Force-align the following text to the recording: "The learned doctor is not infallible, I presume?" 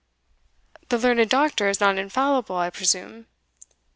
"The 0.89 0.97
learned 0.97 1.29
doctor 1.29 1.69
is 1.69 1.79
not 1.79 1.99
infallible, 1.99 2.55
I 2.55 2.71
presume?" 2.71 3.27